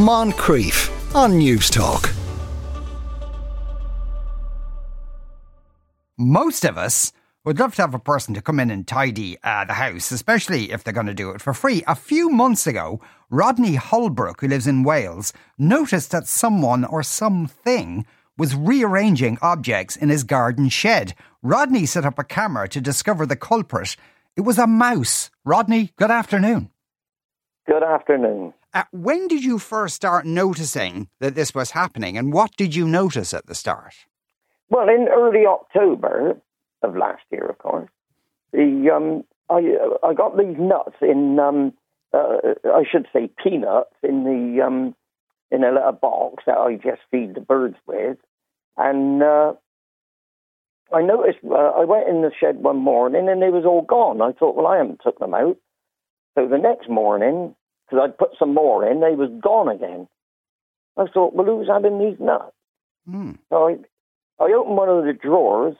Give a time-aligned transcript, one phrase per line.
[0.00, 2.10] Moncrieff on News Talk.
[6.16, 7.12] Most of us
[7.44, 10.72] would love to have a person to come in and tidy uh, the house, especially
[10.72, 11.82] if they're going to do it for free.
[11.86, 18.06] A few months ago, Rodney Holbrook, who lives in Wales, noticed that someone or something
[18.38, 21.12] was rearranging objects in his garden shed.
[21.42, 23.96] Rodney set up a camera to discover the culprit.
[24.34, 25.28] It was a mouse.
[25.44, 26.70] Rodney, good afternoon.
[27.66, 28.54] Good afternoon.
[28.72, 32.86] Uh, when did you first start noticing that this was happening, and what did you
[32.86, 33.94] notice at the start?
[34.68, 36.40] Well, in early October
[36.82, 37.90] of last year, of course,
[38.52, 41.72] the um, I I got these nuts in um,
[42.12, 44.94] uh, I should say peanuts in the um,
[45.50, 48.18] in a little box that I just feed the birds with,
[48.76, 49.54] and uh,
[50.92, 54.22] I noticed uh, I went in the shed one morning and they was all gone.
[54.22, 55.56] I thought, well, I haven't took them out.
[56.36, 57.54] So the next morning,
[57.90, 60.06] because I'd put some more in, they was gone again.
[60.96, 62.52] I thought, well, who's having these nuts?
[63.08, 63.32] Hmm.
[63.48, 65.76] So I, I opened one of the drawers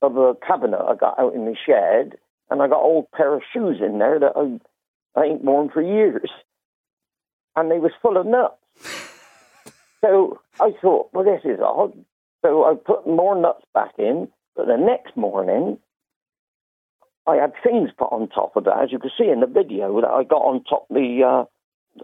[0.00, 2.18] of a cabinet I got out in the shed,
[2.50, 5.68] and I got an old pair of shoes in there that I, I ain't worn
[5.70, 6.30] for years,
[7.54, 8.56] and they was full of nuts.
[10.04, 11.92] so I thought, well, this is odd.
[12.44, 15.78] So I put more nuts back in, but the next morning,
[17.26, 20.00] I had things put on top of that, as you can see in the video
[20.00, 21.44] that I got on top the uh,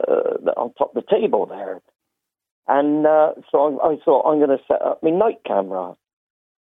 [0.01, 1.81] uh, on top the table there.
[2.69, 5.97] And uh, so I, I, thought I'm going to set up my night camera,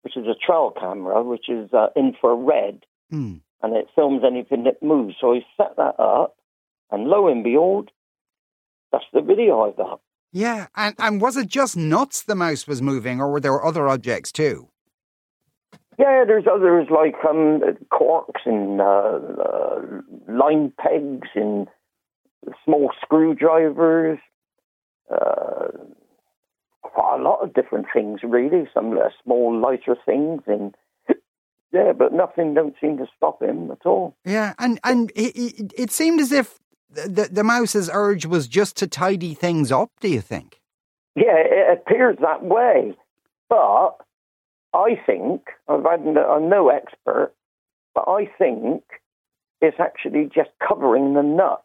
[0.02, 3.36] which is a trail camera, which is uh, infrared, Hmm.
[3.62, 5.14] and it films anything that moves.
[5.20, 6.36] So I set that up,
[6.90, 7.90] and lo and behold,
[8.90, 10.00] that's the video I got.
[10.32, 13.88] Yeah, and, and was it just nuts the mouse was moving, or were there other
[13.88, 14.68] objects too?
[15.98, 19.80] Yeah, there's others like um, corks and uh, uh,
[20.28, 21.68] line pegs and
[22.64, 24.18] small screwdrivers.
[25.10, 25.68] Uh,
[26.82, 28.68] quite a lot of different things, really.
[28.72, 30.74] Some small, lighter things, and
[31.72, 34.16] yeah, but nothing don't seem to stop him at all.
[34.24, 36.58] Yeah, and and it, it, it seemed as if
[36.90, 39.90] the, the mouse's urge was just to tidy things up.
[40.00, 40.60] Do you think?
[41.16, 42.94] Yeah, it appears that way,
[43.48, 43.96] but
[44.74, 47.32] I think I'm no expert,
[47.94, 48.82] but I think
[49.60, 51.62] it's actually just covering the nuts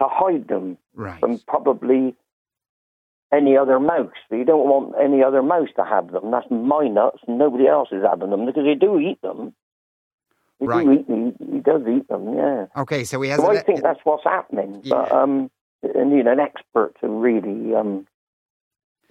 [0.00, 1.20] to hide them Right.
[1.20, 2.16] from probably
[3.32, 4.12] any other mouse.
[4.30, 6.30] You don't want any other mouse to have them.
[6.30, 9.54] That's my nuts, and nobody else is having them because they do eat them.
[10.60, 10.84] They Right.
[10.86, 11.36] do eat them.
[11.52, 12.66] He does eat them, yeah.
[12.76, 13.40] Okay, so he has.
[13.40, 14.82] So I think that's what's happening.
[14.88, 15.22] But Yeah.
[15.22, 15.50] um,
[15.84, 18.06] I need an expert to really um,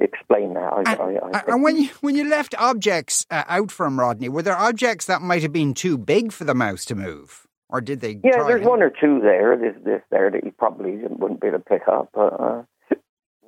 [0.02, 0.74] explain that.
[0.74, 4.30] I, And, I, I and- when you when you left objects uh, out from Rodney,
[4.30, 7.82] were there objects that might have been too big for the mouse to move, or
[7.82, 8.20] did they?
[8.24, 9.56] Yeah, there's and- one or two there.
[9.58, 12.64] There's this there that he probably wouldn't be able to pick up, but uh,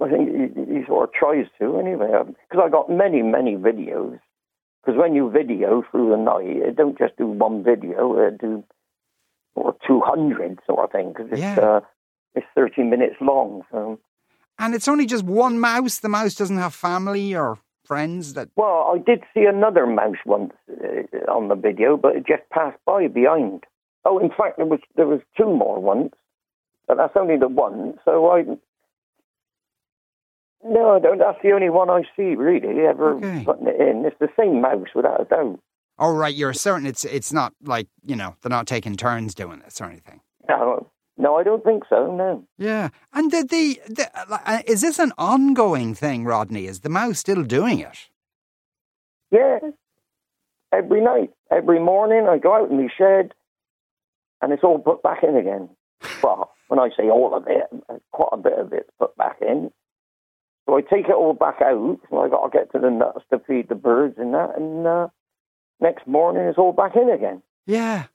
[0.02, 2.10] I think he, he sort of tries to anyway.
[2.26, 4.20] Because I got many, many videos.
[4.86, 8.64] Because when you video through the night, it don't just do one video; it do
[9.56, 11.10] or two hundred sort of thing.
[11.10, 11.60] Because it's Yeah.
[11.60, 11.82] uh,
[12.36, 13.62] it's thirty minutes long.
[13.72, 14.00] So
[14.60, 16.00] And it's only just one mouse.
[16.00, 18.50] The mouse doesn't have family or friends that.
[18.56, 22.78] well, I did see another mouse once uh, on the video, but it just passed
[22.86, 23.64] by behind.
[24.06, 26.14] Oh, in fact, there was there was two more once,
[26.88, 27.96] but that's only the one.
[28.06, 28.44] So I
[30.66, 31.18] no, I don't.
[31.18, 33.44] That's the only one I see really ever Okay.
[33.46, 34.06] putting it in.
[34.06, 35.60] It's the same mouse without a doubt.
[36.00, 36.34] Oh, right.
[36.34, 39.86] You're certain it's it's not like you know they're not taking turns doing this or
[39.86, 40.22] anything.
[40.48, 40.90] No,
[41.24, 42.14] no, I don't think so.
[42.14, 42.44] No.
[42.58, 46.66] Yeah, and the the, the uh, is this an ongoing thing, Rodney?
[46.68, 48.10] Is the mouse still doing it?
[49.32, 49.60] Yeah,
[50.74, 53.34] every night, every morning, I go out in the shed,
[54.42, 55.70] and it's all put back in again.
[56.22, 59.72] Well, when I say all of it, quite a bit of it's put back in.
[60.66, 62.00] So I take it all back out.
[62.12, 64.86] and I got to get to the nuts to feed the birds and that, and
[64.86, 65.08] uh,
[65.80, 67.42] next morning it's all back in again.
[67.66, 68.08] Yeah,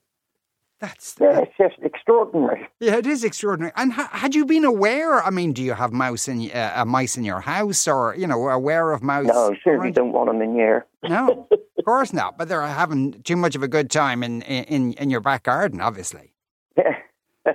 [0.81, 2.69] that's Yeah, it's just extraordinary.
[2.81, 3.73] yeah, it is extraordinary.
[3.77, 5.23] And ha- had you been aware?
[5.23, 8.27] I mean, do you have mouse in uh, a mice in your house, or you
[8.27, 9.27] know, aware of mouse?
[9.27, 9.95] No, certainly around?
[9.95, 10.87] don't want them in here.
[11.03, 12.39] No, of course not.
[12.39, 15.81] But they're having too much of a good time in in in your back garden,
[15.81, 16.33] obviously.
[16.77, 16.97] Yeah.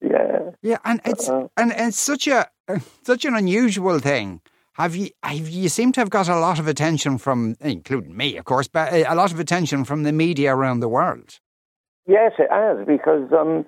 [0.00, 0.50] yeah.
[0.62, 2.48] Yeah, and it's and, and it's such a
[3.02, 4.40] such an unusual thing.
[4.74, 8.36] Have you have you seem to have got a lot of attention from, including me,
[8.36, 11.40] of course, but uh, a lot of attention from the media around the world.
[12.08, 13.66] Yes, it has because um,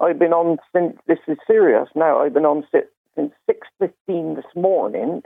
[0.00, 2.20] I've been on since this is serious now.
[2.20, 5.22] I've been on since six fifteen this morning,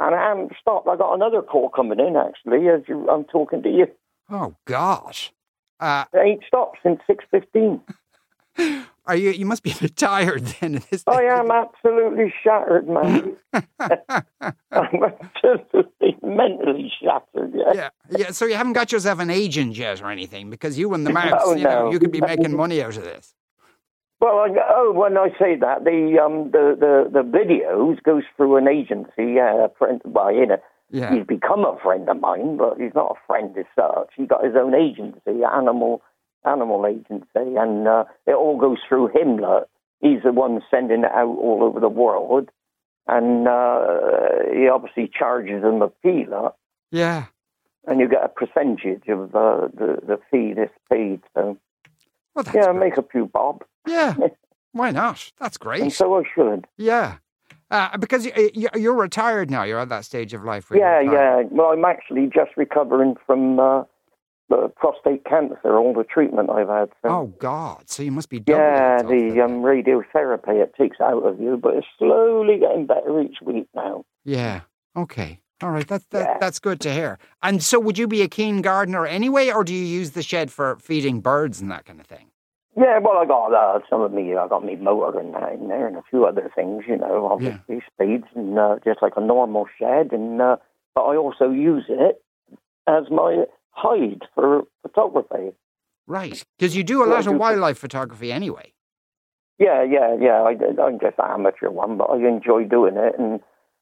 [0.00, 0.88] and I haven't stopped.
[0.88, 3.86] I got another call coming in actually as you, I'm talking to you.
[4.28, 5.32] Oh gosh.
[5.78, 7.80] Uh, It ain't stopped since six fifteen.
[9.08, 9.30] Are you?
[9.30, 10.82] You must be a bit tired then.
[11.06, 13.36] I am absolutely shattered, man.
[13.80, 17.52] I'm absolutely mentally shattered.
[17.54, 17.72] Yeah.
[17.74, 18.30] Yeah, yeah.
[18.30, 21.40] So you haven't got yourself an agent yet or anything because you and the mouse,
[21.44, 21.90] No, you know, no.
[21.92, 23.34] you could be making money out of this.
[24.20, 28.56] Well, I, oh, when I say that, the um, the, the the videos goes through
[28.56, 29.34] an agency.
[29.34, 30.00] Yeah, a friend.
[30.04, 30.58] Well, you know,
[30.90, 31.14] Yeah.
[31.14, 34.10] he's become a friend of mine, but he's not a friend as such.
[34.16, 36.02] He got his own agency, animal
[36.48, 39.36] animal agency, and uh, it all goes through him.
[39.36, 39.68] Look,
[40.00, 42.48] he's the one sending it out all over the world,
[43.06, 46.26] and uh, he obviously charges them a fee.
[46.28, 46.56] Look,
[46.90, 47.26] Yeah.
[47.86, 51.20] and you get a percentage of uh, the the fee that's paid.
[51.34, 51.56] So
[52.34, 54.14] Well, yeah, make a few bob, Yeah.
[54.72, 55.32] Why not?
[55.40, 55.92] That's and great.
[55.92, 56.66] so I should.
[56.76, 57.16] Yeah.
[57.70, 59.62] Uh, because you, you're retired now.
[59.62, 60.70] You're at that stage of life.
[60.70, 61.42] Where Yeah, yeah.
[61.50, 63.84] Well, I'm actually just recovering from uh,
[64.48, 66.90] the prostate cancer, all the treatment I've had.
[67.02, 67.08] So.
[67.08, 67.88] Oh God!
[67.90, 68.42] So you must be.
[68.46, 73.38] yeah, the um, radiotherapy it takes out of you, but it's slowly getting better each
[73.42, 74.04] week now.
[74.24, 74.62] Yeah.
[74.96, 75.40] Okay.
[75.62, 75.86] All right.
[75.86, 76.38] That's that, Yeah.
[76.38, 77.18] that's good to hear.
[77.42, 80.50] And so, would you be a keen gardener anyway, or do you use the shed
[80.50, 82.30] for feeding birds and that kind of thing?
[82.76, 85.66] Yeah, well, I got uh, some of me, I got me motor and that in
[85.66, 89.20] there, and a few other things, you know, obviously spades and uh, just like a
[89.20, 90.56] normal shed, and uh,
[90.94, 92.22] but I also use it
[92.86, 93.46] as my
[93.78, 95.52] hide for photography.
[96.06, 96.44] Right.
[96.58, 98.72] Because you do a I lot of do- wildlife photography anyway.
[99.58, 100.42] Yeah, yeah, yeah.
[100.42, 100.50] I,
[100.82, 103.40] I'm just an amateur one, but I enjoy doing it, and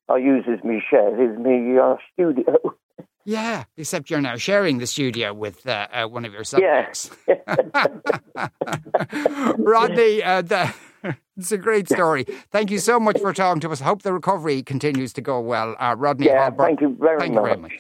[0.09, 2.75] I use as me shed as me uh, studio.
[3.29, 3.65] Yeah.
[3.77, 6.93] Except you're now sharing the studio with uh, uh, one of your Yeah.
[6.93, 7.11] subjects.
[9.59, 10.73] Rodney, uh, the,
[11.37, 12.25] it's a great story.
[12.53, 13.81] Thank you so much for talking to us.
[13.81, 15.75] Hope the recovery continues to go well.
[15.81, 17.49] Uh, Rodney yeah, thank you very thank you much.
[17.49, 17.73] very much.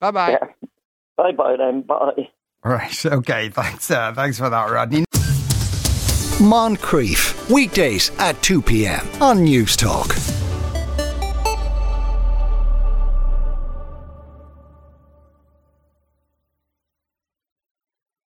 [0.00, 0.30] Bye bye.
[0.42, 0.48] Yeah.
[1.16, 1.82] Bye bye then.
[1.82, 2.28] Bye.
[2.64, 3.04] Right.
[3.06, 3.48] Okay.
[3.50, 3.90] Thanks.
[3.90, 5.04] Uh, thanks for that, Rodney.
[6.40, 9.06] Moncrieff, weekdays at 2 p.m.
[9.22, 10.08] on News Talk.